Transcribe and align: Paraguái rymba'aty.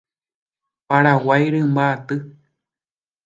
Paraguái 0.87 1.43
rymba'aty. 1.55 2.17